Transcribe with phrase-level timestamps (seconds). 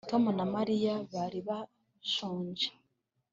[0.09, 2.67] Tom na Mariya bari bashonje